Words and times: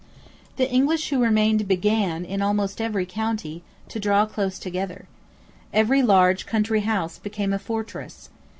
The 0.55 0.67
English 0.71 1.11
who 1.11 1.21
remained 1.21 1.67
began, 1.67 2.25
in 2.25 2.41
almost 2.41 2.81
every 2.81 3.05
county, 3.05 3.61
to 3.89 3.99
draw 3.99 4.25
close 4.25 4.57
together. 4.57 5.07
Every 5.75 6.01
large 6.01 6.47
country 6.47 6.79
house 6.79 7.19
became 7.19 7.53
a 7.53 7.59
fortress. 7.59 8.31